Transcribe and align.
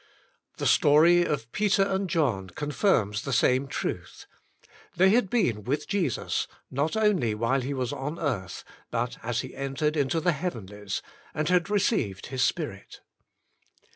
The 0.57 0.65
story 0.65 1.21
of 1.25 1.51
Peter 1.51 1.83
and 1.83 2.09
John 2.09 2.49
confirms 2.49 3.21
the 3.21 3.31
same 3.31 3.67
truth: 3.67 4.25
they 4.95 5.09
had 5.11 5.29
been 5.29 5.63
with 5.63 5.87
Jesus 5.87 6.47
not 6.71 6.97
only 6.97 7.35
while 7.35 7.61
He 7.61 7.75
was 7.75 7.93
on 7.93 8.17
earth, 8.17 8.63
but 8.89 9.17
as 9.21 9.41
He 9.41 9.55
entered 9.55 9.95
into 9.95 10.19
the 10.19 10.31
heav 10.31 10.55
enlies, 10.55 11.03
and 11.35 11.49
had 11.49 11.69
received 11.69 12.25
His 12.33 12.43
spirit. 12.43 13.01